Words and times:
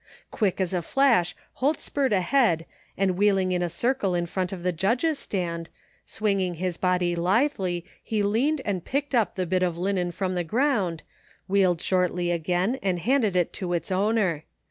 Quick 0.31 0.59
as 0.59 0.73
a 0.73 0.81
flash 0.81 1.35
Holt 1.61 1.79
spurred 1.79 2.11
ahead 2.11 2.65
and 2.97 3.15
wheeling 3.15 3.51
in 3.51 3.61
a 3.61 3.69
circle 3.69 4.15
in 4.15 4.25
front 4.25 4.51
of 4.51 4.63
the 4.63 4.71
judges' 4.71 5.19
stand, 5.19 5.69
swing 6.07 6.39
ing 6.39 6.55
his 6.55 6.75
body 6.75 7.15
lithdy 7.15 7.83
he 8.03 8.23
leaned 8.23 8.61
and 8.65 8.83
picked 8.83 9.13
up 9.13 9.35
the 9.35 9.45
bit 9.45 9.61
of 9.61 9.77
linen 9.77 10.09
from 10.11 10.33
the 10.33 10.43
groimd, 10.43 11.01
wheeled 11.47 11.81
shortly 11.81 12.31
again 12.31 12.79
and 12.81 13.01
handed 13.01 13.35
it 13.35 13.53
to 13.53 13.73
its 13.73 13.91
owner. 13.91 14.43